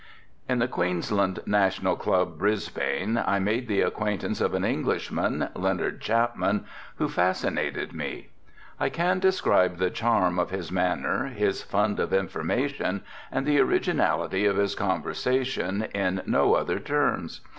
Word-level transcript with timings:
At 0.49 0.57
the 0.57 0.67
Queensland 0.67 1.41
National 1.45 1.95
Club, 1.95 2.39
Brisbane, 2.39 3.19
I 3.19 3.37
made 3.37 3.67
the 3.67 3.81
acquaintance 3.81 4.41
of 4.41 4.55
an 4.55 4.65
Englishman, 4.65 5.49
Leonard 5.53 6.01
Chapman, 6.01 6.65
who 6.95 7.07
fascinated 7.07 7.93
me. 7.93 8.29
I 8.79 8.89
can 8.89 9.19
describe 9.19 9.77
the 9.77 9.91
charm 9.91 10.39
of 10.39 10.49
his 10.49 10.71
manner, 10.71 11.25
his 11.27 11.61
fund 11.61 11.99
of 11.99 12.13
information, 12.13 13.03
and 13.31 13.45
the 13.45 13.59
originality 13.59 14.47
of 14.47 14.57
his 14.57 14.73
conversation 14.73 15.83
in 15.93 16.23
no 16.25 16.55
other 16.55 16.79
terms. 16.79 17.41